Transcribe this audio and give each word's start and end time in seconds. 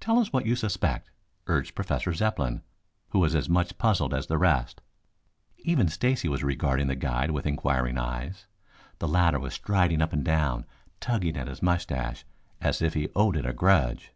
"Tell 0.00 0.18
us 0.18 0.32
what 0.32 0.46
you 0.46 0.56
suspect," 0.56 1.10
urged 1.46 1.74
Professor 1.74 2.14
Zepplin, 2.14 2.62
who 3.10 3.18
was 3.18 3.34
as 3.34 3.50
much 3.50 3.76
puzzled 3.76 4.14
as 4.14 4.26
the 4.26 4.38
rest. 4.38 4.80
Even 5.58 5.90
Stacy 5.90 6.26
was 6.26 6.42
regarding 6.42 6.86
the 6.86 6.94
guide 6.96 7.32
with 7.32 7.44
inquiring 7.44 7.98
eyes. 7.98 8.46
The 8.98 9.08
latter 9.08 9.38
was 9.38 9.52
striding 9.52 10.00
up 10.00 10.14
and 10.14 10.24
down, 10.24 10.64
tugging 11.00 11.36
at 11.36 11.48
his 11.48 11.60
moustache 11.60 12.24
as 12.62 12.80
if 12.80 12.94
he 12.94 13.10
owed 13.14 13.36
it 13.36 13.44
a 13.44 13.52
grudge. 13.52 14.14